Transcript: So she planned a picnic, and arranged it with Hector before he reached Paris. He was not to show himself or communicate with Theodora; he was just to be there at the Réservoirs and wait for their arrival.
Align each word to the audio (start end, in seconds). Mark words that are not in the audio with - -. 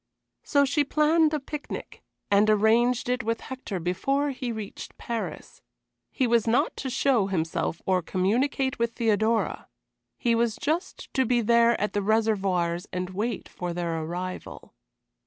So 0.41 0.65
she 0.65 0.83
planned 0.83 1.31
a 1.31 1.39
picnic, 1.39 2.01
and 2.31 2.49
arranged 2.49 3.07
it 3.07 3.21
with 3.23 3.41
Hector 3.41 3.79
before 3.79 4.31
he 4.31 4.51
reached 4.51 4.97
Paris. 4.97 5.61
He 6.09 6.25
was 6.25 6.47
not 6.47 6.75
to 6.77 6.89
show 6.89 7.27
himself 7.27 7.83
or 7.85 8.01
communicate 8.01 8.79
with 8.79 8.93
Theodora; 8.93 9.67
he 10.17 10.33
was 10.33 10.55
just 10.55 11.13
to 11.13 11.23
be 11.23 11.41
there 11.41 11.79
at 11.79 11.93
the 11.93 11.99
Réservoirs 12.01 12.87
and 12.91 13.11
wait 13.11 13.47
for 13.47 13.73
their 13.75 13.99
arrival. 14.01 14.73